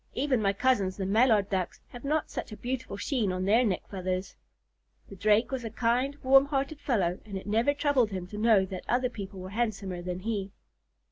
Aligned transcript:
"Even 0.15 0.41
my 0.41 0.51
cousins, 0.51 0.97
the 0.97 1.05
Mallard 1.05 1.47
Ducks, 1.51 1.79
have 1.89 2.03
not 2.03 2.31
such 2.31 2.51
a 2.51 2.57
beautiful 2.57 2.97
sheen 2.97 3.31
on 3.31 3.45
their 3.45 3.63
neck 3.63 3.87
feathers." 3.87 4.35
The 5.09 5.15
Drake 5.15 5.51
was 5.51 5.63
a 5.63 5.69
kind, 5.69 6.17
warm 6.23 6.45
hearted 6.45 6.79
fellow, 6.79 7.19
and 7.23 7.37
it 7.37 7.45
never 7.45 7.71
troubled 7.75 8.09
him 8.09 8.25
to 8.29 8.37
know 8.39 8.65
that 8.65 8.83
other 8.89 9.09
people 9.11 9.41
were 9.41 9.51
handsomer 9.51 10.01
than 10.01 10.21
he. 10.21 10.53